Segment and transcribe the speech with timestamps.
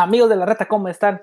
[0.00, 1.22] Amigos de la Reta, ¿cómo están?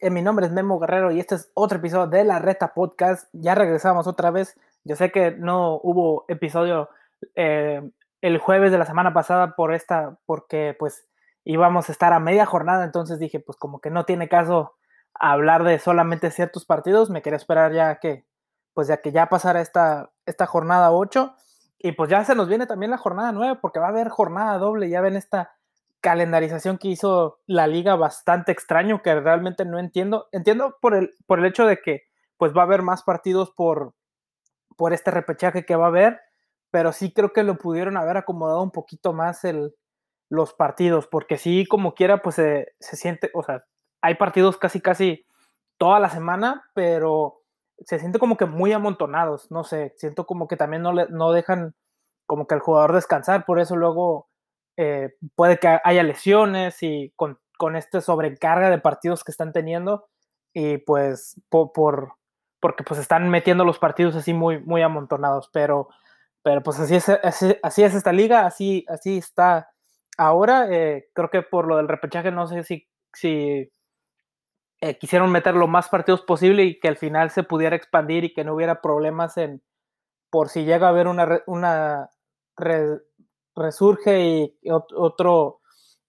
[0.00, 3.28] Eh, mi nombre es Memo Guerrero y este es otro episodio de la Reta Podcast.
[3.32, 4.58] Ya regresamos otra vez.
[4.82, 6.88] Yo sé que no hubo episodio
[7.36, 7.88] eh,
[8.22, 11.06] el jueves de la semana pasada por esta, porque pues
[11.44, 14.74] íbamos a estar a media jornada, entonces dije, pues como que no tiene caso
[15.14, 17.10] hablar de solamente ciertos partidos.
[17.10, 18.26] Me quería esperar ya que,
[18.74, 21.32] pues ya que ya pasara esta, esta jornada 8
[21.78, 24.58] y pues ya se nos viene también la jornada 9 porque va a haber jornada
[24.58, 24.88] doble.
[24.88, 25.55] Ya ven esta
[26.06, 30.28] calendarización que hizo la liga bastante extraño que realmente no entiendo.
[30.30, 32.04] Entiendo por el, por el hecho de que
[32.36, 33.92] pues va a haber más partidos por,
[34.76, 36.20] por este repechaje que va a haber,
[36.70, 39.74] pero sí creo que lo pudieron haber acomodado un poquito más el,
[40.28, 43.64] los partidos, porque sí, como quiera, pues se, se siente, o sea,
[44.00, 45.26] hay partidos casi, casi
[45.76, 47.42] toda la semana, pero
[47.80, 51.32] se siente como que muy amontonados, no sé, siento como que también no, le, no
[51.32, 51.74] dejan
[52.26, 54.28] como que el jugador descansar, por eso luego
[54.76, 60.08] eh, puede que haya lesiones y con, con este sobrecarga de partidos que están teniendo
[60.52, 62.12] y pues por, por,
[62.60, 65.88] porque pues están metiendo los partidos así muy, muy amontonados, pero,
[66.42, 69.70] pero pues así es, así, es esta liga, así, así está
[70.18, 73.70] ahora, eh, creo que por lo del repechaje no sé si, si
[74.80, 78.32] eh, quisieron meter lo más partidos posible y que al final se pudiera expandir y
[78.34, 79.62] que no hubiera problemas en
[80.30, 82.10] por si llega a haber una, una
[83.56, 85.60] resurge y otro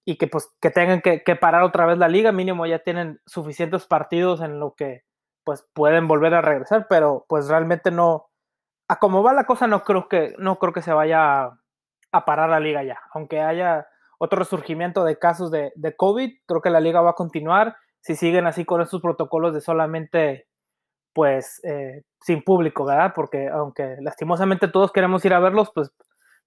[0.06, 3.86] y que pues que tengan que, parar otra vez la liga, mínimo ya tienen suficientes
[3.86, 5.04] partidos en lo que
[5.44, 8.30] pues pueden volver a regresar, pero pues realmente no,
[8.88, 11.58] a como va la cosa no creo que, no creo que se vaya
[12.14, 13.86] a, parar la liga ya, aunque haya
[14.18, 18.48] otro resurgimiento de casos de, COVID, creo que la liga va a continuar si siguen
[18.48, 20.48] así con estos protocolos de solamente
[21.12, 23.12] pues eh, sin público, ¿verdad?
[23.14, 25.92] Porque aunque lastimosamente todos queremos ir a verlos, pues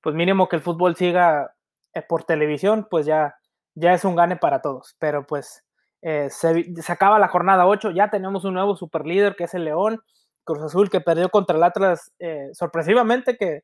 [0.02, 1.54] pues mínimo que el fútbol siga
[1.94, 3.36] eh, por televisión, pues ya,
[3.74, 4.96] ya es un gane para todos.
[4.98, 5.64] Pero pues
[6.02, 9.64] eh, se, acaba la jornada 8, ya tenemos un nuevo super líder que es el
[9.64, 10.00] León,
[10.44, 13.62] Cruz Azul que perdió contra el Atlas eh, sorpresivamente, que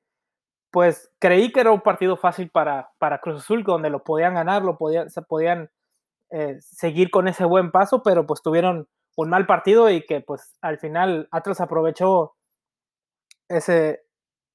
[0.71, 4.63] pues creí que era un partido fácil para, para Cruz Azul, donde lo podían ganar,
[4.63, 5.71] lo podían, se podían
[6.59, 10.79] seguir con ese buen paso, pero pues tuvieron un mal partido y que pues al
[10.79, 12.35] final Atlas aprovechó
[13.49, 14.06] ese,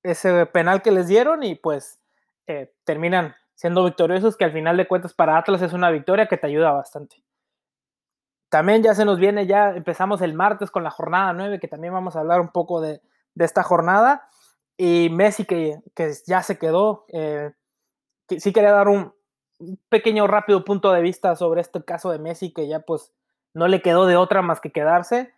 [0.04, 2.00] ese penal que les dieron y pues
[2.48, 6.38] eh, terminan siendo victoriosos, que al final de cuentas para Atlas es una victoria que
[6.38, 7.24] te ayuda bastante.
[8.50, 11.94] También ya se nos viene, ya empezamos el martes con la jornada 9, que también
[11.94, 13.02] vamos a hablar un poco de,
[13.36, 14.28] de esta jornada.
[14.78, 17.52] Y Messi, que, que ya se quedó, eh,
[18.28, 19.14] sí quería dar un,
[19.90, 23.14] pequeño rápido punto de vista sobre este caso de Messi, que ya pues
[23.54, 25.34] no le quedó de otra más que quedarse.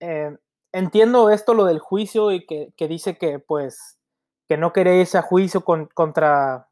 [0.00, 0.36] Eh,
[0.72, 3.98] entiendo esto, lo del juicio, y que, que dice que pues
[4.52, 6.68] que no quería irse a juicio con, contra,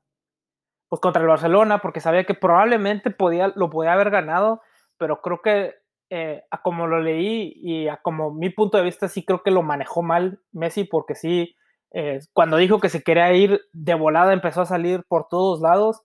[0.90, 4.60] pues contra el Barcelona porque sabía que probablemente podía, lo podía haber ganado,
[4.98, 5.76] pero creo que
[6.10, 9.50] eh, a como lo leí y a como mi punto de vista sí creo que
[9.50, 11.56] lo manejó mal Messi porque sí,
[11.94, 16.02] eh, cuando dijo que se quería ir de volada empezó a salir por todos lados,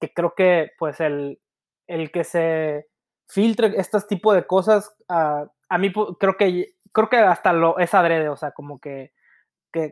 [0.00, 1.40] que creo que pues el,
[1.88, 2.86] el que se
[3.26, 7.94] filtre estos tipo de cosas, uh, a mí creo que creo que hasta lo es
[7.94, 9.10] adrede, o sea, como que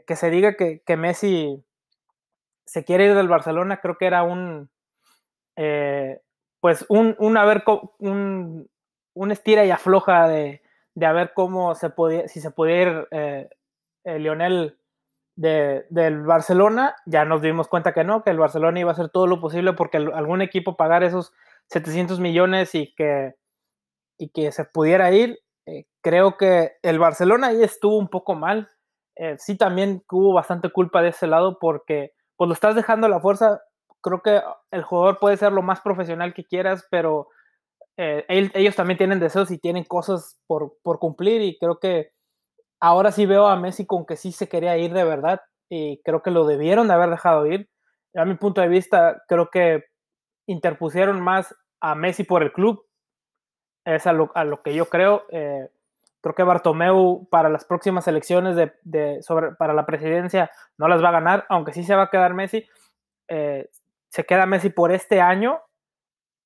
[0.06, 1.62] que, se diga que, Messi
[2.64, 4.70] se quiere ir del Barcelona, creo que era un,
[5.56, 6.20] eh,
[6.60, 7.36] pues un, un,
[7.98, 8.70] un,
[9.14, 10.62] un, estira y afloja de,
[10.94, 13.48] de, a ver cómo se podía, si se podía ir eh,
[14.04, 14.78] eh, Lionel
[15.36, 19.10] de, del Barcelona, ya nos dimos cuenta que no, que el Barcelona iba a hacer
[19.10, 21.32] todo lo posible porque algún equipo pagar esos
[21.68, 23.34] 700 millones y que,
[24.18, 25.40] y que se pudiera ir.
[26.02, 28.68] creo que el Barcelona ahí estuvo un poco mal,
[29.16, 33.10] eh, sí también hubo bastante culpa de ese lado porque pues lo estás dejando a
[33.10, 33.62] la fuerza.
[34.00, 37.28] Creo que el jugador puede ser lo más profesional que quieras, pero
[37.96, 42.10] eh, ellos también tienen deseos y tienen cosas por, por, cumplir y creo que
[42.80, 45.40] ahora sí veo a Messi con que sí se quería ir de verdad
[45.70, 47.70] y creo que lo debieron de haber dejado ir.
[48.16, 49.84] A mi punto de vista, creo que
[50.46, 52.84] interpusieron más a Messi por el club.
[53.84, 55.24] Es a lo, a lo que yo creo.
[55.30, 55.68] Eh,
[56.24, 61.10] Creo que Bartomeu para las próximas elecciones de, sobre, para la presidencia no las va
[61.10, 62.66] a ganar, aunque sí se va a quedar Messi.
[63.28, 63.68] Eh,
[64.08, 65.60] se queda Messi por este año.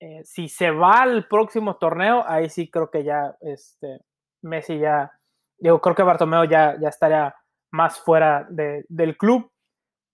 [0.01, 4.01] Eh, si se va al próximo torneo, ahí sí creo que ya este,
[4.43, 5.13] Messi ya,
[5.61, 7.37] creo que Bartomeu ya, ya estaría
[7.71, 9.49] más fuera del club.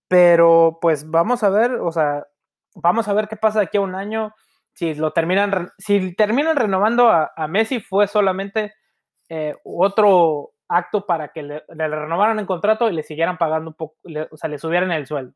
[0.09, 2.27] Pero pues vamos a ver, o sea,
[2.75, 4.35] vamos a ver qué pasa de aquí a un año.
[4.75, 8.75] Si lo terminan, si terminan renovando a Messi, fue solamente
[9.29, 13.97] eh, otro acto para que le, renovaran el contrato y le siguieran pagando un poco,
[14.31, 15.35] o sea, le subieran el sueldo.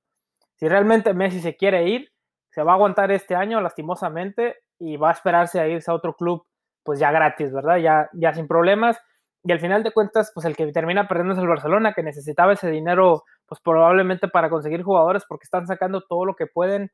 [0.57, 2.11] Si realmente Messi se quiere ir,
[2.51, 6.15] se va a aguantar este año, lastimosamente, y va a esperarse a irse a otro
[6.15, 6.45] club,
[6.83, 7.77] pues ya gratis, ¿verdad?
[7.77, 8.99] Ya, ya sin problemas.
[9.45, 12.55] Y al final de cuentas, pues el que termina perdiendo es el Barcelona, que necesitaba
[12.55, 16.91] ese dinero, pues probablemente para conseguir jugadores, porque están sacando todo lo que pueden.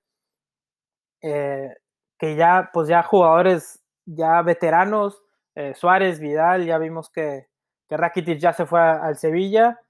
[1.22, 1.74] Eh,
[2.18, 5.23] que ya, pues ya jugadores ya veteranos,
[5.54, 7.46] eh, Suárez, Vidal, ya vimos que,
[7.88, 9.80] que Rakitic ya se fue al Sevilla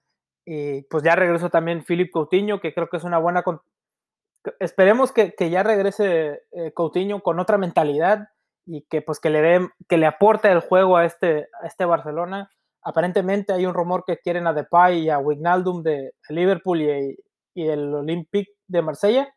[0.44, 3.42] y pues ya regresó también Philip Coutinho, que creo que es una buena...
[4.60, 8.28] Esperemos que, que ya regrese eh, Coutinho con otra mentalidad
[8.66, 11.84] y que pues que le dé, que le aporte el juego a este, a este
[11.84, 12.50] Barcelona.
[12.82, 17.18] Aparentemente hay un rumor que quieren a Depay y a Wijnaldum de Liverpool y,
[17.54, 19.34] y el Olympique de Marsella.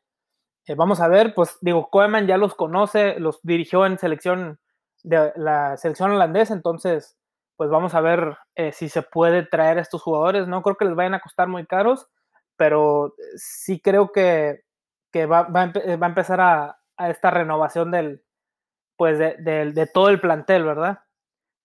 [0.66, 4.60] Eh, vamos a ver, pues digo, Koeman ya los conoce, los dirigió en selección
[5.08, 7.18] de la selección holandesa, entonces
[7.56, 10.48] pues vamos a ver eh, si se puede traer a estos jugadores.
[10.48, 12.08] No creo que les vayan a costar muy caros,
[12.56, 14.64] pero sí creo que,
[15.16, 18.24] va, va, a empezar a, esta renovación del,
[18.96, 21.00] pues de, todo el plantel, ¿verdad?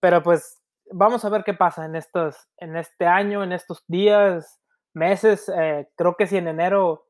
[0.01, 4.61] Pero pues vamos a ver qué pasa en, estos, en este año, en estos días,
[4.95, 5.51] meses.
[5.55, 7.07] Eh, creo que si en enero,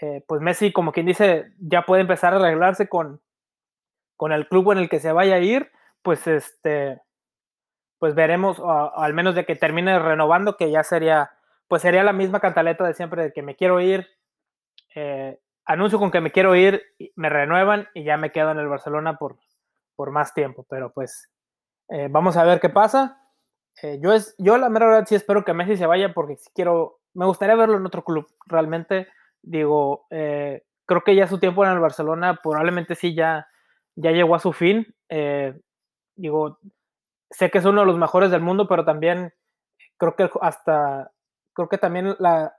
[0.00, 3.22] eh, pues Messi, como quien dice, ya puede empezar a arreglarse con,
[4.16, 5.70] con el club en el que se vaya a ir,
[6.02, 7.00] pues este
[7.98, 11.30] pues veremos, al menos de que termine renovando, que ya sería,
[11.68, 14.06] pues sería la misma cantaleta de siempre, de que me quiero ir,
[14.94, 16.82] eh, anuncio con que me quiero ir,
[17.14, 19.38] me renuevan y ya me quedo en el Barcelona por,
[19.94, 21.30] por más tiempo, pero pues
[21.88, 23.22] eh, vamos a ver qué pasa.
[23.82, 27.00] Eh, yo, es, yo la mera verdad sí espero que Messi se vaya porque quiero,
[27.14, 29.08] me gustaría verlo en otro club, realmente,
[29.42, 33.48] digo, creo que ya su tiempo en el Barcelona probablemente sí ya,
[33.96, 34.94] ya llegó a su fin,
[36.14, 36.58] digo,
[37.30, 39.32] sé que es uno de los mejores del mundo, pero también
[39.96, 41.10] creo que hasta,
[41.52, 42.16] creo que también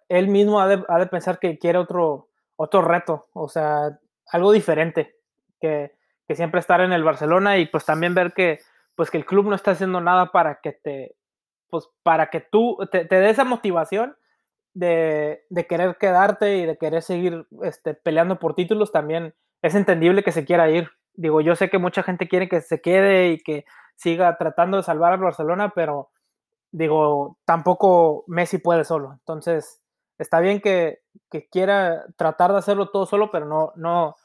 [0.10, 4.00] él mismo ha de, pensar que quiere otro, otro reto, o sea,
[4.32, 5.16] algo diferente,
[5.62, 5.96] que,
[6.36, 8.60] siempre estar en el Barcelona y pues también ver que,
[8.96, 11.16] pues que el club no está haciendo nada para que te,
[11.70, 14.18] pues para que tú te, te dé esa motivación
[14.74, 20.22] de, de, querer quedarte y de querer seguir este, peleando por títulos, también es entendible
[20.22, 20.90] que se quiera ir.
[21.18, 23.66] Digo, yo sé que mucha gente quiere que se quede y que
[23.96, 26.12] siga tratando de salvar al Barcelona, pero
[26.72, 29.14] digo, tampoco Messi puede solo.
[29.14, 29.82] Entonces,
[30.20, 31.00] está bien que,
[31.52, 34.16] quiera tratar de hacerlo todo solo, pero no, no,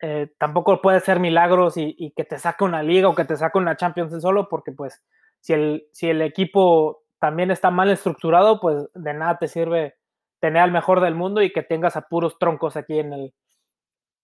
[0.00, 3.58] eh, tampoco puede ser milagros y, que te saque una liga o que te saque
[3.58, 5.02] una Champions solo, porque pues
[5.40, 9.96] si el, si el equipo también está mal estructurado, pues de nada te sirve
[10.40, 13.34] tener al mejor del mundo y que tengas a puros troncos aquí en el,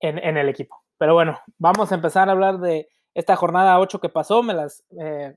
[0.00, 0.85] en el equipo.
[0.98, 4.84] Pero bueno, vamos a empezar a hablar de esta jornada 8 que pasó, me las...
[4.98, 5.34] Eh,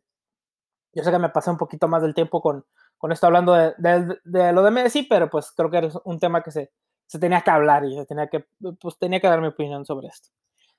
[0.93, 2.65] yo sé que me pasé un poquito más del tiempo con,
[2.97, 6.51] con esto hablando de, lo de Messi, pero pues creo que era un tema que
[6.51, 6.71] se,
[7.05, 8.45] se tenía que hablar y tenía que,
[8.79, 10.29] pues tenía que dar mi opinión sobre esto.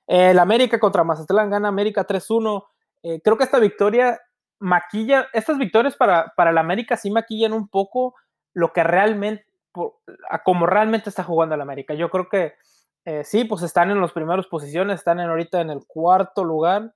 [0.05, 2.65] El América contra Mazatlán gana América 3-1.
[3.03, 4.19] Eh, creo que esta victoria
[4.59, 8.15] maquilla, estas victorias para, para el América sí maquillan un poco
[8.53, 9.45] lo que realmente,
[10.43, 11.93] como realmente está jugando el América.
[11.93, 12.53] Yo creo que
[13.05, 16.93] eh, sí, pues están en las primeras posiciones, están en, ahorita en el cuarto lugar,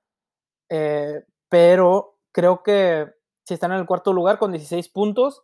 [0.68, 3.12] eh, pero creo que
[3.44, 5.42] sí están en el cuarto lugar con 16 puntos,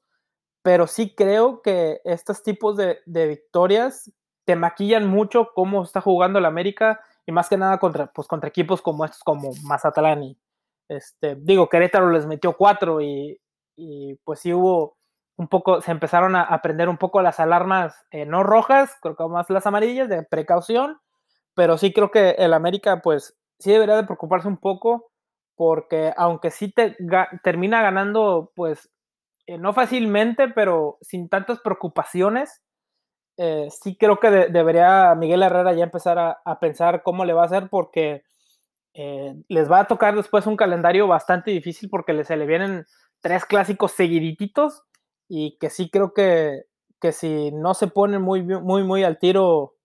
[0.63, 4.13] pero sí creo que estos tipos de, victorias
[4.45, 8.49] te maquillan mucho cómo está jugando el América y más que nada contra, pues, contra
[8.49, 10.39] equipos como estos, como Mazatlán y,
[10.89, 13.41] este, digo, Querétaro les metió cuatro y,
[13.77, 14.97] y pues sí hubo
[15.43, 19.25] un poco, se empezaron a, aprender un poco las alarmas eh, no rojas, creo que
[19.27, 21.01] más las amarillas de precaución,
[21.55, 25.11] pero sí creo que el América pues sí debería de preocuparse un poco
[25.57, 26.97] porque aunque sí te
[27.43, 28.89] termina ganando pues
[29.47, 32.63] eh, no fácilmente, pero sin tantas preocupaciones,
[33.37, 37.47] eh, sí creo que debería Miguel Herrera ya empezar a, pensar cómo le va a
[37.47, 38.23] hacer porque
[39.49, 42.85] les va a tocar después un calendario bastante difícil porque se le vienen
[43.23, 44.85] tres clásicos seguiditos
[45.35, 46.67] y que sí creo que,
[47.01, 49.77] que si no se pone muy, muy, muy al tiro,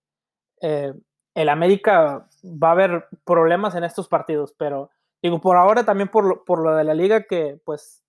[0.59, 0.93] eh,
[1.35, 4.89] el América va a haber problemas en estos partidos, pero
[5.21, 8.03] digo, por ahora también por lo, por lo de la liga que, pues,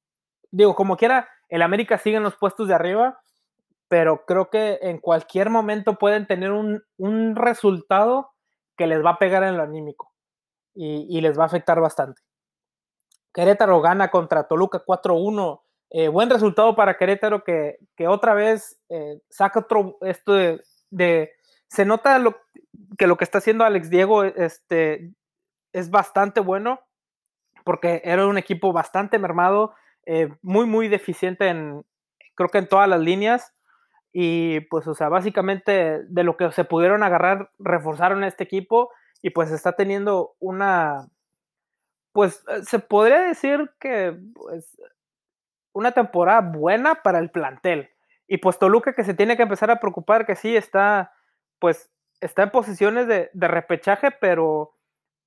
[0.51, 3.21] digo, como quiera, el América sigue en los puestos de arriba,
[3.87, 8.33] pero creo que en cualquier momento pueden tener un, un resultado
[8.77, 10.13] que les va a pegar en lo anímico
[10.75, 12.21] y, y les va a afectar bastante.
[13.33, 19.61] Querétaro gana contra Toluca 4-1 eh, buen resultado para Querétaro que, otra vez eh, saca
[19.61, 20.35] otro, esto
[20.91, 21.33] de,
[21.69, 22.37] se nota lo,
[22.99, 25.13] que lo que está haciendo Alex Diego este,
[25.73, 26.81] es bastante bueno,
[27.65, 31.85] porque era un equipo bastante mermado, eh, muy, muy deficiente en,
[32.35, 33.55] creo que en todas las líneas,
[34.13, 38.91] y pues, o sea, básicamente de lo que se pudieron agarrar, reforzaron este equipo,
[39.23, 41.09] y pues está teniendo una,
[42.13, 44.77] pues se podría decir que pues,
[45.73, 47.91] una temporada buena para el plantel.
[48.27, 51.13] Y pues Toluca que se tiene que empezar a preocupar, que sí está,
[51.59, 54.75] pues está en posiciones de, de repechaje, pero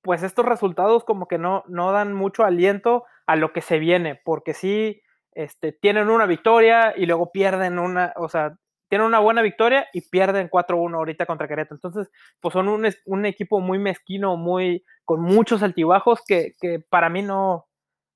[0.02, 4.20] pues estos resultados como que no, no dan mucho aliento a lo que se viene,
[4.24, 5.00] porque sí
[5.32, 8.56] este, tienen una victoria y luego pierden una, o sea,
[8.88, 11.76] tienen una buena victoria y pierden 4-1 ahorita contra Querétaro.
[11.76, 17.08] Entonces, pues son un, un, equipo muy mezquino, muy, con muchos altibajos que, que, para
[17.08, 17.66] mí no,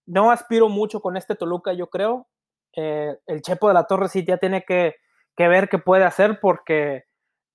[0.06, 2.28] no aspiro mucho con este Toluca, yo creo.
[2.74, 4.96] Eh, el Chepo de la Torre sí ya tiene que,
[5.36, 7.04] ver qué puede hacer porque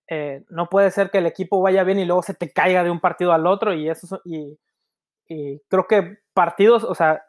[0.07, 2.91] eh, no puede ser que el equipo vaya bien y luego se te caiga de
[2.91, 4.59] un partido al otro y eso y,
[5.27, 7.23] y creo que partidos, o sea,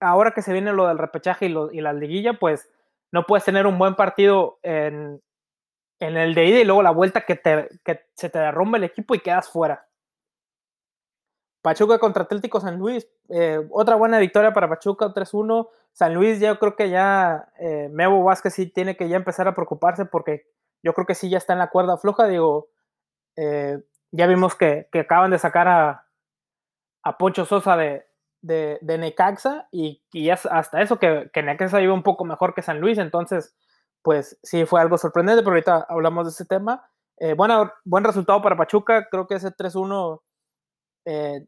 [0.00, 2.70] ahora que se viene lo del repechaje y, lo, y la liguilla, pues
[3.12, 5.22] no puedes tener un buen partido en,
[6.00, 8.84] en el de ida y luego la vuelta que, te, que se te derrumba el
[8.84, 9.86] equipo y quedas fuera.
[11.62, 15.68] Pachuca contra Atlético San Luis, eh, otra buena victoria para Pachuca, 3-1.
[15.92, 20.06] San Luis, yo creo que ya eh, Vázquez sí tiene que ya empezar a preocuparse
[20.06, 20.46] porque
[20.82, 22.26] yo creo que sí ya está en la cuerda floja.
[22.26, 22.68] Digo,
[23.36, 23.78] eh,
[24.10, 26.06] ya vimos que, que, acaban de sacar a,
[27.02, 28.06] a Poncho Sosa de,
[28.40, 32.80] de, Necaxa y, y, hasta eso que, que Necaxa iba un poco mejor que San
[32.80, 32.98] Luis.
[32.98, 33.54] Entonces,
[34.02, 36.84] pues sí fue algo sorprendente, pero ahorita hablamos de ese tema.
[37.18, 40.22] Eh, buen resultado para Pachuca, creo que ese 3-1,
[41.04, 41.46] eh,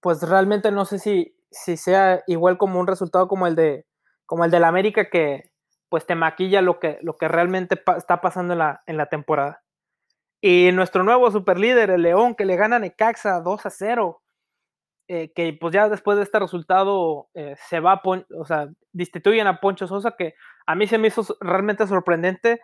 [0.00, 3.86] pues realmente no sé si, si sea igual como un resultado como el de
[4.26, 5.50] como el del América que
[5.88, 9.62] pues te maquilla lo que, lo que realmente está pasando en la, en la temporada.
[10.40, 14.22] Y nuestro nuevo superlíder, el León, que le gana a Necaxa 2 a 0,
[15.08, 19.60] eh, que pues ya después de este resultado eh, se va, o sea, destituyen a
[19.60, 20.34] Poncho Sosa, que
[20.66, 22.60] a mí se me hizo realmente sorprendente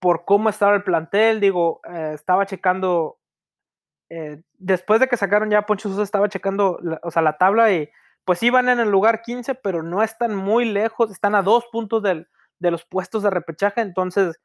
[0.00, 3.18] por cómo estaba el plantel, digo, eh, estaba checando,
[4.14, 7.72] eh, después de que sacaron ya Poncho Sosa, estaba checando, la, o sea, la tabla
[7.72, 7.88] y
[8.26, 12.02] pues iban en el lugar 15, pero no están muy lejos, están a dos puntos
[12.02, 12.28] del,
[12.58, 14.38] de los puestos de repechaje, entonces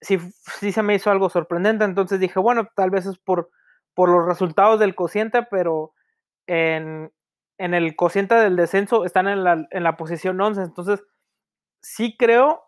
[0.00, 0.18] sí,
[0.58, 3.50] sí se me hizo algo sorprendente, entonces dije, bueno, tal vez es por,
[3.92, 5.92] por los resultados del cociente, pero
[6.46, 7.12] en,
[7.58, 11.04] en el cociente del descenso están en la, en la posición 11, entonces
[11.82, 12.62] sí creo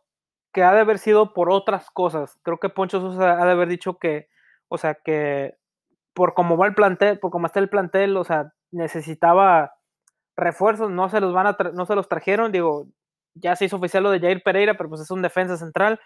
[0.52, 2.38] que ha de haber sido por otras cosas.
[2.42, 4.28] Creo que Poncho Sosa ha de haber dicho que,
[4.68, 5.56] o sea, que
[6.14, 9.74] por cómo va el plantel, por cómo está el plantel, o sea, necesitaba
[10.36, 12.86] refuerzos, no se los van a no se los trajeron, digo,
[13.34, 16.00] ya se hizo oficial lo de Jair Pereira, pero pues es un defensa central.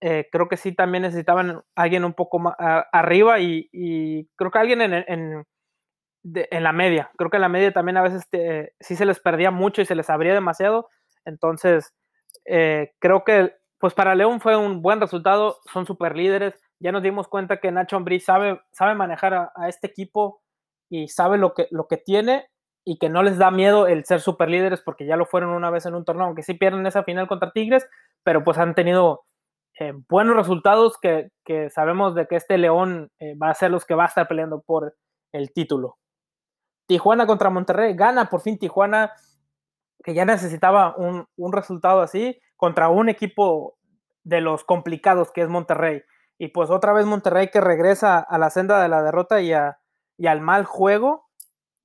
[0.00, 4.80] Eh, creo que sí también necesitaban alguien un poco más arriba y, creo que alguien
[4.82, 5.44] en, en,
[6.62, 7.10] la media.
[7.16, 8.28] Creo que en la media también a veces
[8.80, 10.88] sí se les perdía mucho y se les abría demasiado.
[11.24, 11.94] Entonces,
[12.44, 16.54] eh, creo que pues para León fue un buen resultado, son super líderes.
[16.80, 20.42] Ya nos dimos cuenta que Nacho Ambrí sabe, sabe manejar a, este equipo
[20.88, 22.48] y sabe lo que, lo que tiene
[22.84, 25.70] y que no les da miedo el ser super líderes porque ya lo fueron una
[25.70, 27.86] vez en un torneo, aunque sí pierden esa final contra Tigres,
[28.22, 29.24] pero pues han tenido
[29.80, 33.84] eh, buenos resultados que, que, sabemos de que este León eh, va a ser los
[33.84, 34.96] que va a estar peleando por
[35.32, 35.98] el título.
[36.86, 39.12] Tijuana contra Monterrey, gana por fin Tijuana,
[40.02, 43.76] que ya necesitaba un, un resultado así contra un equipo
[44.24, 46.02] de los complicados que es Monterrey.
[46.38, 49.80] Y pues otra vez Monterrey que regresa a la senda de la derrota y, a,
[50.16, 51.28] y al mal juego,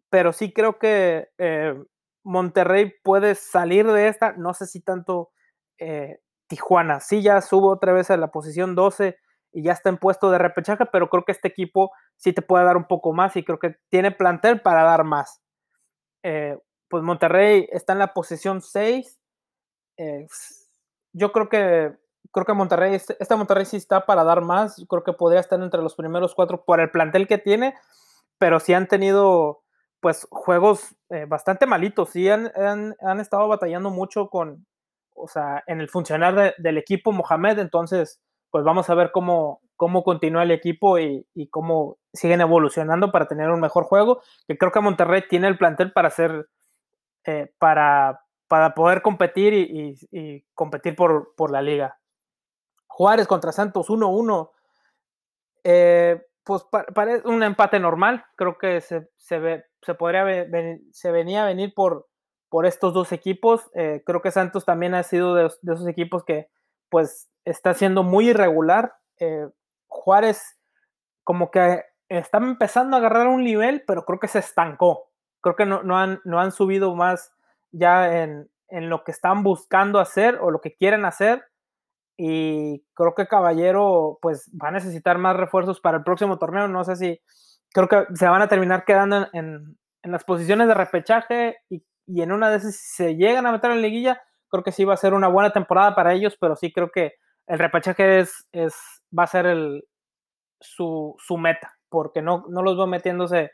[0.10, 1.76] pero sí creo que eh,
[2.24, 5.32] Monterrey puede salir de esta, no sé si tanto
[5.80, 9.18] eh, Tijuana, sí ya subo otra vez a la posición 12
[9.54, 12.66] y ya está en puesto de repechaje, pero creo que este equipo sí te puede
[12.66, 15.42] dar un poco más y creo que tiene plantel para dar más.
[16.24, 16.58] Eh,
[16.90, 19.20] pues Monterrey está en la posición 6.
[19.98, 20.28] Eh,
[21.14, 21.96] yo creo que
[22.34, 24.84] creo que Monterrey, este, Monterrey sí está para dar más.
[24.90, 27.75] Creo que podría estar entre los primeros cuatro por el plantel que tiene,
[28.38, 29.62] pero sí han tenido
[30.02, 32.10] pues juegos eh, bastante malitos.
[32.10, 34.66] Sí han, han, han, estado batallando mucho con,
[35.13, 37.60] o sea, en el funcionar de, del equipo Mohamed.
[37.60, 43.28] Entonces, pues vamos a ver cómo, cómo continúa el equipo y, cómo siguen evolucionando para
[43.28, 44.22] tener un mejor juego.
[44.48, 46.48] Que creo que Monterrey tiene el plantel para hacer
[47.25, 51.98] eh, para, para poder competir y, y, y competir por, por, la liga.
[52.94, 54.52] Juárez contra Santos 1-1.
[55.64, 58.26] Eh, pues parece un empate normal.
[58.36, 62.08] Creo que se, se, se podría venir, se venía a venir por,
[62.50, 63.70] por estos dos equipos.
[63.74, 66.50] Eh, creo que Santos también ha sido de, de, esos equipos que
[66.90, 68.94] pues está siendo muy irregular.
[69.20, 69.48] Eh,
[69.88, 70.58] Juárez
[71.24, 75.66] como que está empezando a agarrar un nivel, pero creo que se estancó creo que
[75.66, 77.32] no, no, han, no han subido más
[77.72, 81.44] ya en, en, lo que están buscando hacer o lo que quieren hacer.
[82.17, 86.67] Y creo que Caballero pues va a necesitar más refuerzos para el próximo torneo.
[86.67, 87.20] No sé si
[87.74, 91.84] creo que se van a terminar quedando en, las posiciones de repechaje y,
[92.22, 94.84] en una de esas, si se llegan a meter en la liguilla, creo que sí
[94.84, 97.13] va a ser una buena temporada para ellos, pero sí creo que
[97.48, 98.75] el repechaje es, es,
[99.17, 99.86] va a ser el,
[100.60, 103.51] su, meta, porque no, no los veo metiéndose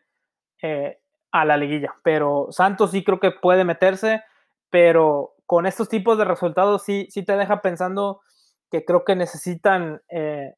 [0.62, 1.00] eh,
[1.32, 1.94] a la liguilla.
[2.04, 4.24] Pero Santos sí creo que puede meterse,
[4.70, 8.22] pero con estos tipos de resultados sí, sí te deja pensando
[8.70, 10.56] que creo que necesitan, eh,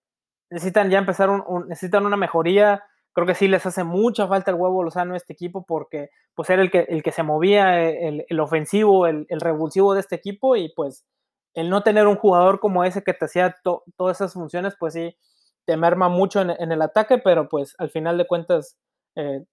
[0.50, 2.84] necesitan ya empezar, un, necesitan una mejoría.
[3.14, 6.50] Creo que sí les hace mucha falta el huevo Lozano a este equipo porque pues
[6.50, 10.56] era el que, el que se movía, el, el ofensivo, el, revulsivo de este equipo
[10.56, 11.06] y pues
[11.54, 15.18] el no tener un jugador como ese que te hacía todas esas funciones, pues sí,
[15.66, 18.78] te merma mucho en, el ataque, pero pues al final de cuentas
[19.16, 19.44] eh,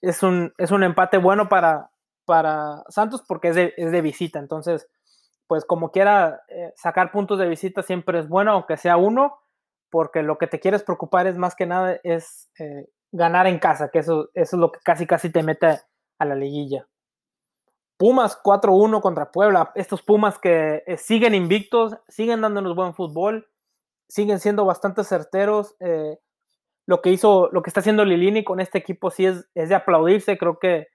[0.00, 1.90] es un, es un empate bueno para,
[2.24, 4.38] para Santos porque es de, es de visita.
[4.38, 4.88] Entonces,
[5.46, 9.38] pues como quiera, eh, sacar puntos de visita siempre es bueno, aunque sea uno,
[9.90, 13.90] porque lo que te quieres preocupar es más que nada es eh, ganar en casa,
[13.90, 15.80] que eso, eso es lo que casi casi te mete
[16.18, 16.86] a la liguilla.
[17.96, 19.70] Pumas 4-1 contra Puebla.
[19.76, 23.48] Estos Pumas que eh, siguen invictos, siguen dándonos buen fútbol,
[24.08, 25.76] siguen siendo bastante certeros
[26.86, 29.74] lo que hizo, lo que está haciendo Lilini con este equipo sí es, es de
[29.74, 30.36] aplaudirse.
[30.36, 30.88] Creo que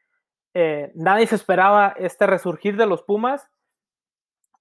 [0.94, 3.50] nadie se esperaba este resurgir de los Pumas,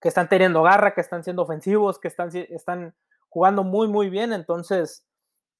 [0.00, 2.94] que están teniendo garra, que están siendo ofensivos, que están, están
[3.28, 4.32] jugando muy, muy bien.
[4.32, 5.04] Entonces,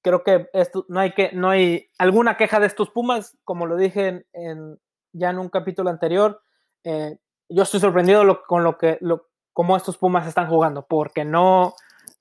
[0.02, 3.76] creo que esto, no, hay que, no hay alguna queja de estos Pumas, como lo
[3.76, 4.78] dije en,
[5.12, 6.40] ya en un capítulo anterior.
[6.84, 7.18] Eh,
[7.48, 11.74] yo estoy sorprendido con lo que, lo, cómo estos Pumas están jugando, porque no,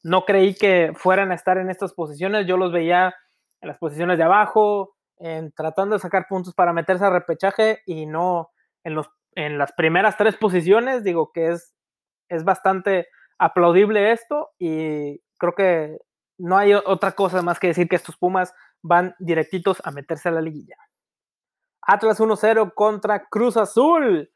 [0.04, 2.48] no creí que fueran a estar en estas posiciones.
[2.48, 3.14] Yo los veía
[3.62, 8.06] en las posiciones de abajo, en tratando de sacar puntos para meterse a repechaje y
[8.06, 8.52] no
[8.84, 11.04] en, los, en las primeras tres posiciones.
[11.04, 11.74] Digo que es,
[12.30, 15.98] es bastante aplaudible esto y creo que
[16.38, 20.32] no hay otra cosa más que decir que estos Pumas van directitos a meterse a
[20.32, 20.76] la liguilla.
[21.82, 24.30] Atlas 1-0 contra Cruz Azul.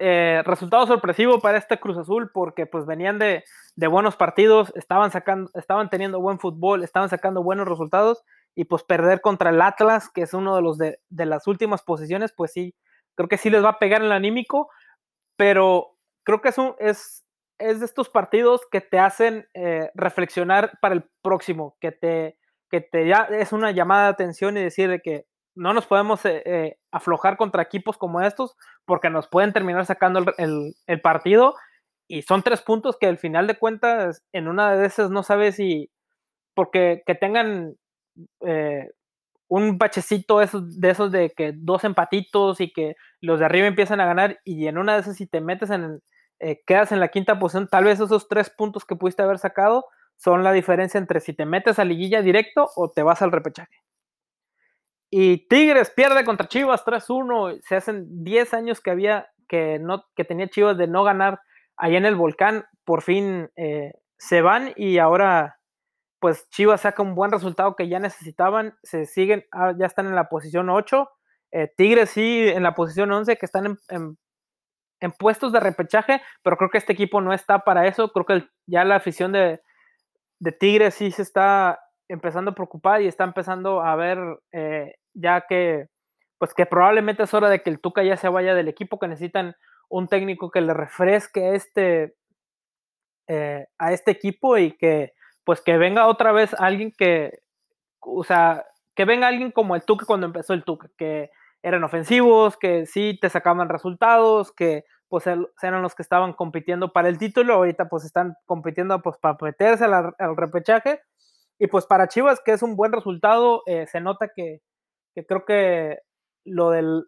[0.00, 5.10] Eh, resultado sorpresivo para este Cruz Azul porque pues venían de, de, buenos partidos, estaban
[5.10, 8.24] sacando, estaban teniendo buen fútbol, estaban sacando buenos resultados
[8.56, 12.32] y pues perder contra el Atlas, que es uno de los de, las últimas posiciones,
[12.34, 12.74] pues sí,
[13.14, 14.70] creo que sí les va a pegar el anímico,
[15.36, 15.95] pero
[16.26, 17.24] creo que es, un, es,
[17.58, 22.36] es de estos partidos que te hacen eh, reflexionar para el próximo, que te,
[22.68, 26.24] que te ya es una llamada de atención y decir de que no nos podemos
[26.26, 31.54] eh, eh, aflojar contra equipos como estos porque nos pueden terminar sacando el, el, partido
[32.08, 35.56] y son tres puntos que al final de cuentas en una de esas no sabes
[35.56, 35.90] si
[36.54, 37.76] porque que tengan
[39.48, 44.06] un bachecito de esos de que dos empatitos y que los de arriba empiezan a
[44.06, 46.02] ganar y en una de esas si te metes en,
[46.38, 49.86] eh, quedas en la quinta posición, tal vez esos tres puntos que pudiste haber sacado
[50.16, 53.82] son la diferencia entre si te metes a liguilla directo o te vas al repechaje.
[55.10, 60.24] Y Tigres pierde contra Chivas 3-1, se hacen 10 años que había que, no, que
[60.24, 61.40] tenía Chivas de no ganar
[61.76, 65.58] allá en el volcán, por fin eh, se van y ahora
[66.18, 70.14] pues Chivas saca un buen resultado que ya necesitaban, se siguen, ah, ya están en
[70.14, 71.08] la posición 8,
[71.52, 74.18] eh, Tigres sí en la posición 11, que están en,
[75.18, 78.84] puestos de repechaje, pero creo que este equipo no está para eso, creo que ya
[78.84, 79.60] la afición de,
[80.58, 84.18] Tigres sí se está empezando a preocupar y está empezando a ver
[84.52, 85.88] eh, ya que
[86.38, 89.08] pues que probablemente es hora de que el Tuca ya se vaya del equipo, que
[89.08, 89.56] necesitan
[89.88, 92.14] un técnico que le refresque este,
[93.28, 97.38] eh, a este equipo y que pues que venga otra vez alguien que,
[98.00, 101.30] o sea, que venga alguien como el Tuca cuando empezó el Tuca, que
[101.66, 107.08] eran ofensivos, que sí te sacaban resultados, que pues eran los que estaban compitiendo para
[107.08, 111.00] el título, ahorita pues están compitiendo pues para meterse al, repechaje,
[111.58, 114.60] y pues para Chivas, que es un buen resultado, eh, se nota que,
[115.26, 115.98] creo que
[116.44, 117.06] lo del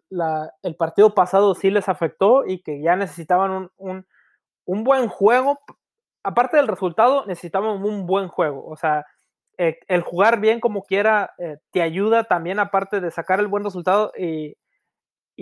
[0.63, 4.05] el partido pasado sí les afectó y que ya necesitaban un,
[4.65, 5.59] un, buen juego
[6.23, 8.65] aparte del resultado, necesitamos un buen juego.
[8.67, 9.05] O sea,
[9.61, 13.65] eh, el jugar bien como quiera eh, te ayuda también, aparte de sacar el buen
[13.65, 14.55] resultado, y,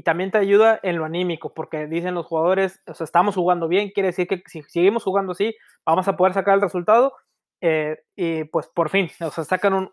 [0.04, 4.08] también te ayuda en lo anímico, porque dicen los jugadores, o estamos jugando bien, quiere
[4.08, 7.14] decir que si seguimos jugando así, vamos a poder sacar el resultado.
[7.62, 9.90] Eh, y pues por fin, o sea, sacan un,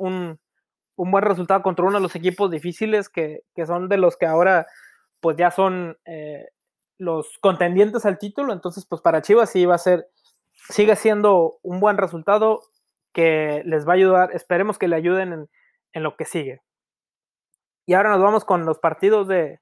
[0.97, 4.27] un, buen resultado contra uno de los equipos difíciles que, que son de los que
[4.27, 4.67] ahora
[5.21, 5.97] pues ya son
[6.99, 8.53] los contendientes al título.
[8.53, 10.07] Entonces, pues para Chivas sí va a ser
[10.71, 12.61] sigue siendo un buen resultado
[13.15, 15.49] que les va a ayudar, esperemos que le ayuden
[15.93, 16.61] en, lo que sigue.
[17.87, 19.61] Y ahora nos vamos con los partidos de,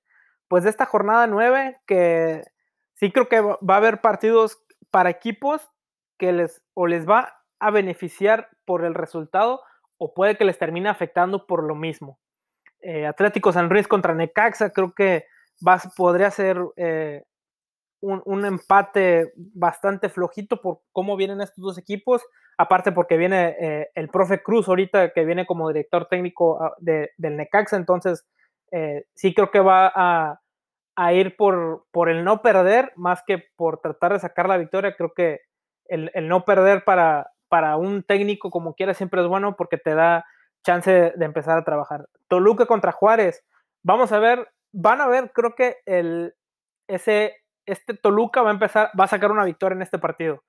[0.49, 2.43] pues de esta jornada 9, que
[2.95, 5.71] sí creo que va a haber partidos para equipos
[6.19, 9.61] que les o les va a beneficiar por el resultado
[9.99, 12.19] o puede que les termine afectando por lo mismo.
[12.81, 15.27] Eh, Atlético San Luis contra Necaxa, creo que
[15.97, 17.23] podría ser eh,
[18.03, 22.23] un, empate bastante flojito por cómo vienen estos dos equipos,
[22.59, 27.37] aparte porque viene eh, el profe Cruz ahorita que viene como director técnico ah, del
[27.37, 28.27] Necaxa, entonces
[29.15, 29.93] sí creo que va
[30.97, 34.97] a, ir por, por, el no perder más que por tratar de sacar la victoria,
[34.97, 35.41] creo que
[35.87, 39.95] el, el no perder para, para un técnico como quiera siempre es bueno porque te
[39.95, 40.25] da
[40.65, 42.07] chance de empezar a trabajar.
[42.29, 43.45] Toluca contra Juárez.
[43.83, 46.35] Vamos a ver, van a ver, creo que el,
[46.89, 50.43] ese, este Toluca va a empezar, va a sacar una victoria en este partido.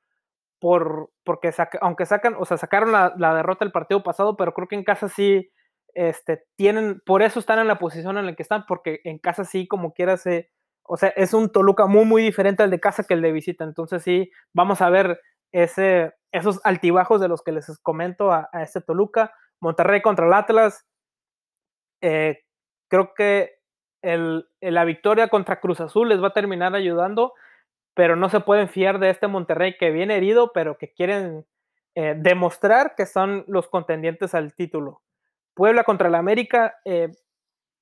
[0.60, 4.76] Por, porque aunque sacan, o sea, sacaron la, derrota el partido pasado, pero creo que
[4.76, 5.52] en casa sí
[5.94, 9.44] este, tienen, por eso están en la posición en la que están, porque en casa
[9.44, 10.52] sí, como quiera, se,
[10.84, 13.64] o sea, es un Toluca muy, muy diferente al de casa que el de visita.
[13.64, 15.20] Entonces sí, vamos a ver
[15.52, 19.34] ese, esos altibajos de los que les comento a, este Toluca.
[19.62, 20.86] Monterrey contra el Atlas.
[22.02, 22.44] Eh,
[22.90, 23.63] creo que
[24.04, 27.34] el, la victoria contra Cruz Azul les va a terminar ayudando,
[27.96, 31.46] pero no se pueden fiar de este Monterrey que viene herido, pero que quieren
[31.96, 35.02] eh, demostrar que son los contendientes al título.
[35.54, 36.76] Puebla contra el América.
[36.86, 37.12] Eh,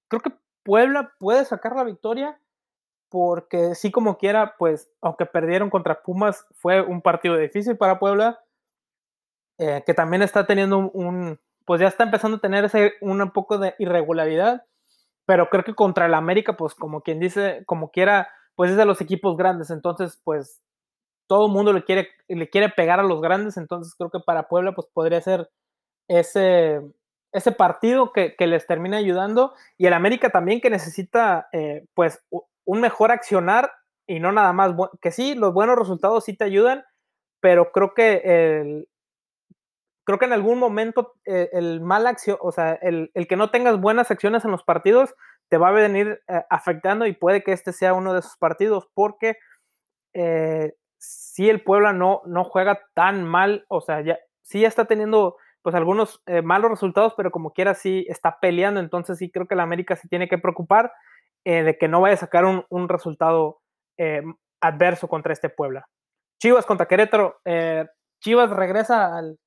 [0.08, 0.32] creo que
[0.64, 2.40] Puebla puede sacar la victoria
[3.10, 8.40] porque sí como quiera, pues aunque perdieron contra Pumas, fue un partido difícil para Puebla,
[9.58, 13.76] que también está teniendo un, pues ya está empezando a tener ese, un poco de
[13.80, 14.66] irregularidad,
[15.32, 18.84] pero creo que contra el América, pues como quien dice, como quiera, pues es de
[18.84, 20.62] los equipos grandes, entonces pues
[21.26, 24.50] todo el mundo le quiere, le quiere pegar a los grandes, entonces creo que para
[24.50, 25.50] Puebla pues podría ser
[26.10, 26.82] ese,
[27.32, 32.22] ese partido que, les termina ayudando y el América también que necesita eh, pues
[32.66, 33.72] un mejor accionar
[34.08, 36.84] y no nada más, que sí, los buenos resultados sí te ayudan,
[37.40, 38.90] pero creo que el,
[40.12, 43.80] creo que en algún momento eh, el mal acción, o sea, el, que no tengas
[43.80, 45.16] buenas acciones en los partidos
[45.48, 48.90] te va a venir eh, afectando y puede que este sea uno de esos partidos
[48.94, 49.38] porque
[50.14, 55.38] eh, si el Puebla no, no juega tan mal, o sea, ya, sí está teniendo
[55.62, 59.64] pues algunos malos resultados, pero como quiera sí está peleando, entonces sí creo que la
[59.64, 60.92] América se tiene que preocupar
[61.46, 63.62] de que no vaya a sacar un, un resultado
[64.60, 65.88] adverso contra este Puebla.
[66.42, 67.40] Chivas contra Querétaro,
[68.22, 69.38] Chivas regresa al,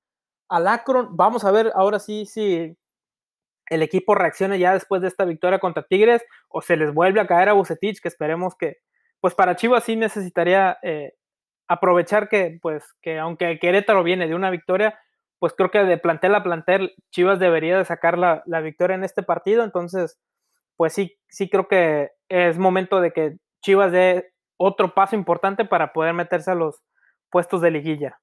[0.48, 1.16] al Akron.
[1.16, 2.76] Vamos a ver ahora sí si
[3.70, 7.26] el equipo reacciona ya después de esta victoria contra Tigres o se les vuelve a
[7.26, 8.78] caer a Bucetich, que esperemos que,
[9.20, 11.14] pues para Chivas sí necesitaría eh,
[11.66, 14.98] aprovechar que, pues, que aunque Querétaro viene de una victoria,
[15.38, 19.04] pues creo que de plantel a plantel Chivas debería de sacar la, la victoria en
[19.04, 20.18] este partido, entonces,
[20.76, 25.92] pues sí, sí creo que es momento de que Chivas dé otro paso importante para
[25.92, 26.82] poder meterse a los
[27.30, 28.20] puestos de liguilla.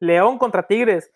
[0.00, 1.12] León contra Tigres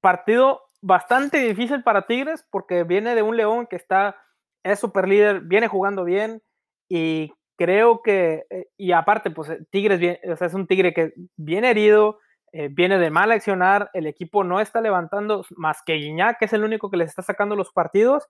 [0.00, 4.16] partido bastante difícil para Tigres porque viene de un León que está,
[4.62, 6.42] es super líder, viene jugando bien
[6.88, 11.12] y creo que, eh, y aparte, pues eh, Tigres o sea, es un Tigre que
[11.36, 12.18] viene herido,
[12.52, 16.52] eh, viene de mal accionar, el equipo no está levantando más que Guiñac, que es
[16.52, 18.28] el único que les está sacando los partidos.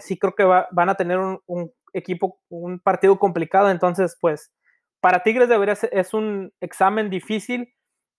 [0.00, 4.52] sí creo que van a tener un, un, equipo, un partido complicado, entonces, pues,
[5.00, 7.74] para Tigres debería ser, es un examen difícil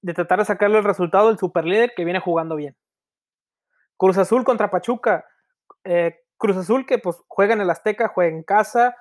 [0.05, 2.75] de tratar de sacarle el resultado del superlíder que viene jugando bien.
[3.97, 5.25] Cruz Azul contra Pachuca.
[5.83, 8.95] Eh, Cruz Azul que pues juega en el Azteca, juega en casa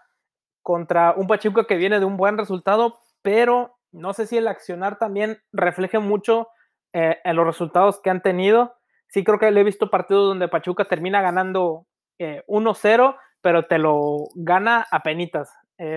[0.62, 4.98] contra un Pachuca que viene de un buen resultado, pero no sé si el accionar
[4.98, 6.48] también refleje mucho
[6.94, 8.74] eh, en los resultados que han tenido.
[9.08, 11.86] Sí creo que le he visto partidos donde Pachuca termina ganando
[12.18, 15.52] 1-0, eh, pero te lo gana a penitas.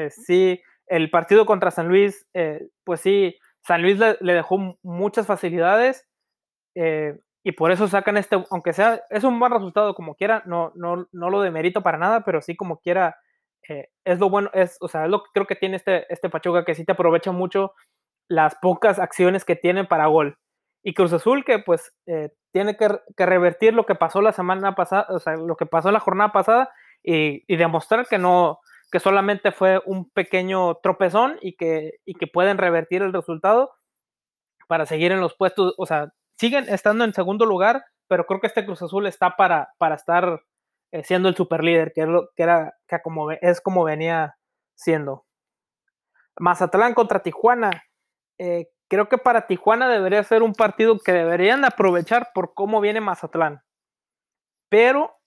[0.10, 2.28] sí, el partido contra San Luis,
[2.84, 6.08] pues sí, San Luis le, dejó muchas facilidades
[6.74, 10.72] eh, y por eso sacan este, aunque sea, es un buen resultado como quiera, no,
[10.76, 13.18] no, no lo demerito para nada, pero sí como quiera,
[13.68, 16.30] eh, es lo bueno, es, o sea, es lo que creo que tiene este, este
[16.30, 17.74] Pachuca, que sí te aprovecha mucho
[18.30, 20.38] las pocas acciones que tiene para gol.
[20.82, 25.08] Y Cruz Azul que pues eh, tiene que, revertir lo que pasó la semana pasada,
[25.10, 26.70] o sea, lo que pasó la jornada pasada
[27.04, 32.28] y, y demostrar que no, que solamente fue un pequeño tropezón y que, y que
[32.28, 33.72] pueden revertir el resultado
[34.68, 38.48] para seguir en los puestos, o sea, siguen estando en segundo lugar, pero creo que
[38.48, 40.42] este Cruz Azul está para, para estar
[40.92, 44.38] eh, siendo el superlíder, que, es que, era, que como, es como venía
[44.76, 45.26] siendo.
[46.40, 47.84] Mazatlán contra Tijuana.
[48.38, 53.02] Eh, creo que para Tijuana debería ser un partido que deberían aprovechar por cómo viene
[53.02, 53.62] Mazatlán.
[54.70, 55.18] Pero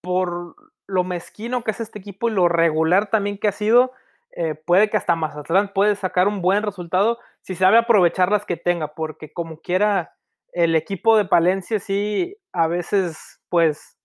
[0.00, 0.54] por
[0.86, 3.92] lo mezquino que es este equipo y lo regular también que ha sido,
[4.32, 8.56] eh, puede que hasta Mazatlán puede sacar un buen resultado si sabe aprovechar las que
[8.56, 10.14] tenga, porque como quiera,
[10.52, 13.96] el equipo de Palencia sí, a veces, pues,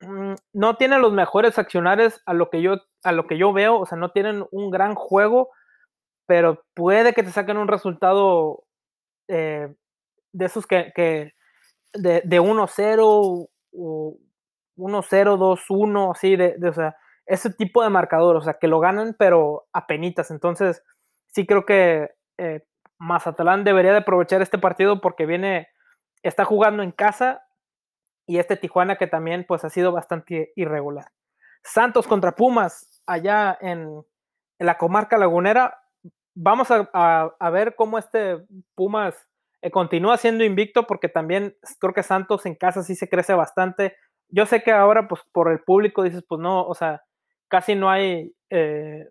[0.00, 3.78] mm, no tienen los mejores accionarios a lo que yo, a lo que yo veo,
[3.78, 5.50] o sea, no tienen un gran juego,
[6.26, 8.64] pero puede que te saquen un resultado
[9.28, 9.74] eh,
[10.32, 11.32] de esos que, que
[11.94, 14.18] de, de 1-0 o
[14.76, 19.14] 1-0, 2-1, así, de, o sea, ese tipo de marcador, o sea, que lo ganan,
[19.18, 20.30] pero a penitas.
[20.30, 20.82] Entonces,
[21.28, 22.62] sí creo que eh,
[22.98, 25.68] Mazatlán debería de aprovechar este partido porque viene,
[26.22, 27.42] está jugando en casa
[28.26, 31.06] y este Tijuana que también pues ha sido bastante irregular.
[31.64, 34.04] Santos contra Pumas allá en,
[34.58, 35.80] la comarca lagunera.
[36.34, 38.44] Vamos a, a, a ver cómo este
[38.76, 39.28] Pumas
[39.62, 43.96] eh, continúa siendo invicto porque también creo que Santos en casa sí se crece bastante.
[44.32, 47.02] Yo sé que ahora pues por el público dices pues no, o sea,
[47.48, 49.06] casi no hay, eh,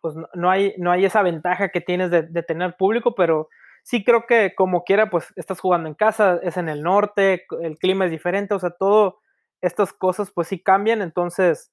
[0.00, 3.48] pues no hay, no hay esa ventaja que tienes de, tener público, pero
[3.82, 7.78] sí creo que como quiera, pues estás jugando en casa, es en el norte, el
[7.78, 9.18] clima es diferente, o sea, todo
[9.60, 11.72] estas cosas pues sí cambian, entonces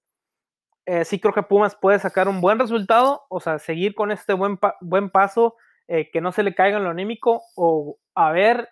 [0.87, 4.33] eh, sí creo que Pumas puede sacar un buen resultado, o sea, seguir con este
[4.33, 5.55] buen, pa buen paso,
[5.87, 8.67] eh, que no se le caiga en lo anímico, o a ver,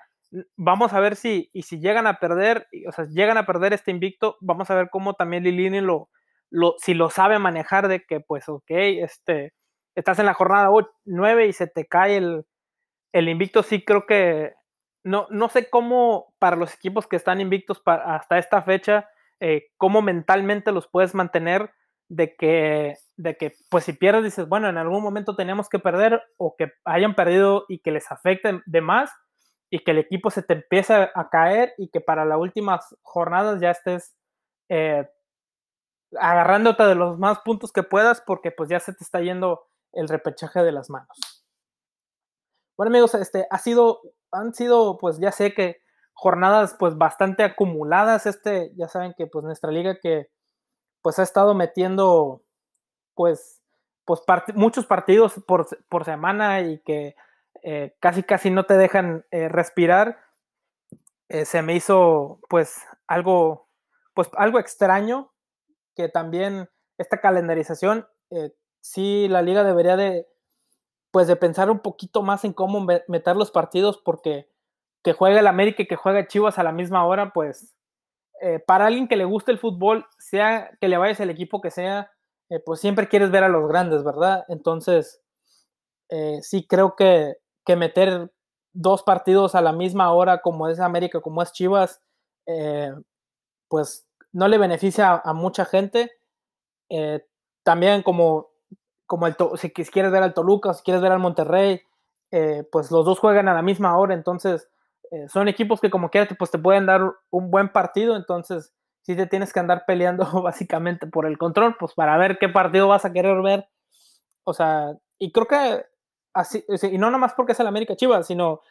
[0.55, 3.91] vamos a ver si, y si llegan a perder, o sea, llegan a perder este
[3.91, 6.09] invicto, vamos a ver cómo también Lilini lo,
[6.49, 9.53] lo, si lo sabe manejar de que, pues, ok, este,
[9.95, 12.45] estás en la jornada 8, 9 y se te cae el,
[13.13, 14.53] el invicto, sí creo que,
[15.03, 19.67] no, no sé cómo para los equipos que están invictos para, hasta esta fecha, eh,
[19.77, 21.71] cómo mentalmente los puedes mantener
[22.07, 26.21] de que, de que, pues si pierdes, dices, bueno, en algún momento tenemos que perder
[26.37, 29.11] o que hayan perdido y que les afecte de más
[29.69, 33.59] y que el equipo se te empiece a caer y que para las últimas jornadas
[33.59, 34.15] ya estés
[34.69, 35.07] eh,
[36.19, 40.07] agarrándote de los más puntos que puedas porque pues ya se te está yendo el
[40.07, 41.45] repechaje de las manos.
[42.77, 44.01] Bueno amigos, este ha sido,
[44.31, 45.81] han sido pues ya sé que
[46.13, 50.29] jornadas pues bastante acumuladas, este ya saben que pues nuestra liga que
[51.01, 52.41] pues ha estado metiendo
[53.15, 53.61] pues,
[54.05, 54.21] pues
[54.53, 57.15] muchos partidos por, por, semana y que
[57.63, 60.19] eh, casi casi no te dejan eh, respirar,
[61.29, 63.67] eh, se me hizo pues algo
[64.13, 65.33] pues algo extraño
[65.95, 68.07] que también esta calendarización,
[68.81, 70.27] sí la liga debería de,
[71.11, 74.49] pues de pensar un poquito más en cómo meter los partidos, porque
[75.03, 77.75] que juegue el América y que juegue Chivas a la misma hora, pues
[78.67, 82.11] para alguien que le guste el fútbol, sea que le vayas el equipo que sea,
[82.65, 84.45] pues siempre quieres ver a los grandes, ¿verdad?
[84.47, 85.21] Entonces,
[86.41, 88.31] sí creo que, que, meter
[88.73, 92.01] dos partidos a la misma hora, como es América, como es Chivas,
[92.45, 92.93] eh,
[93.67, 96.11] pues no le beneficia a, mucha gente.
[96.89, 97.25] Eh,
[97.63, 98.49] también como,
[99.05, 101.81] como el, si quieres ver al Toluca, si quieres ver al Monterrey,
[102.31, 104.69] eh, pues los dos juegan a la misma hora, entonces
[105.29, 108.73] son equipos que como quieras pues te pueden dar un buen partido, entonces
[109.05, 112.87] si te tienes que andar peleando básicamente por el control, pues para ver qué partido
[112.87, 113.69] vas a querer ver.
[114.43, 115.85] O sea, y creo que
[116.35, 118.61] así, y no nomás porque es el América Chivas, sino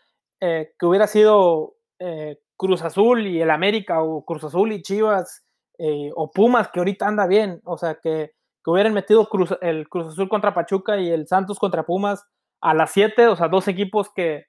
[0.41, 5.45] eh, que hubiera sido eh, Cruz Azul y el América o Cruz Azul y Chivas
[5.79, 9.89] eh, o Pumas, que ahorita anda bien, o sea, que, que hubieran metido Cruz, el
[9.89, 12.25] Cruz Azul contra Pachuca y el Santos contra Pumas
[12.61, 14.47] a las 7, o sea, dos equipos que,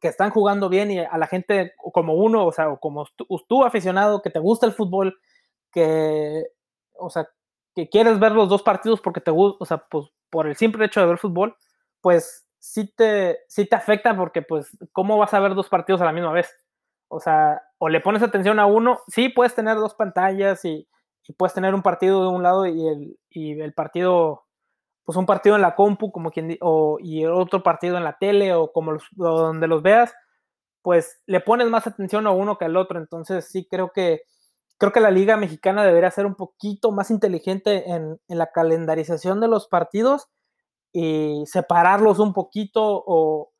[0.00, 3.26] que están jugando bien y a la gente como uno, o sea, o como tú,
[3.48, 5.18] tú, aficionado, que te gusta el fútbol,
[5.72, 6.44] que,
[6.98, 7.28] o sea,
[7.74, 10.86] que quieres ver los dos partidos porque te gusta, o sea, pues por el simple
[10.86, 11.56] hecho de ver fútbol,
[12.00, 16.04] pues sí te, sí te afecta porque, pues, ¿cómo vas a ver dos partidos a
[16.04, 16.54] la misma vez?
[17.08, 20.88] O sea, o le pones atención a uno, sí puedes tener dos pantallas y,
[21.26, 24.44] y puedes tener un partido de un lado y el, y el, partido,
[25.04, 28.54] pues un partido en la compu, como quien o, y otro partido en la tele
[28.54, 30.14] o como los, donde los veas,
[30.82, 32.98] pues le pones más atención a uno que al otro.
[32.98, 34.22] Entonces sí creo que
[34.78, 39.40] creo que la Liga Mexicana debería ser un poquito más inteligente en, en la calendarización
[39.40, 40.28] de los partidos
[40.92, 43.52] y separarlos un poquito o,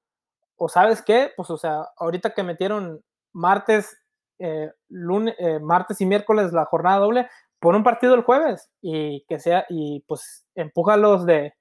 [0.57, 3.97] o sabes qué, pues o sea, ahorita que metieron martes,
[4.39, 9.25] eh, lunes, eh, martes y miércoles la jornada doble por un partido el jueves y
[9.29, 11.55] que sea, y pues empújalos de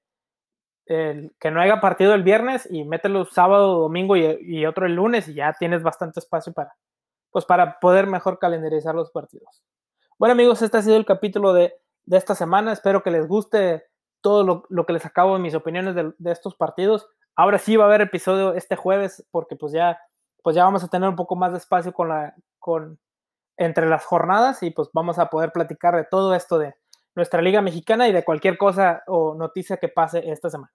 [0.90, 5.28] que no haya partido el viernes y mételos sábado, domingo y, y, otro el lunes
[5.28, 6.74] y ya tienes bastante espacio para,
[7.30, 9.64] pues para poder mejor calendarizar los partidos.
[10.18, 13.84] Bueno amigos, este ha sido el capítulo de, de esta semana, espero que les guste
[14.22, 17.08] todo lo, lo que les acabo de mis opiniones de, de estos partidos.
[17.36, 20.00] Ahora sí va a haber episodio este jueves porque pues ya
[20.42, 23.00] pues ya vamos a tener un poco más de espacio con la, con,
[23.58, 26.76] entre las jornadas y pues vamos a poder platicar de todo esto de
[27.16, 30.72] nuestra liga mexicana y de cualquier cosa o noticia que pase esta semana.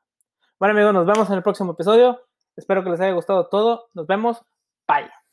[0.58, 2.20] Bueno amigos, nos vemos en el próximo episodio.
[2.56, 3.88] Espero que les haya gustado todo.
[3.94, 4.42] Nos vemos.
[4.86, 5.23] Bye.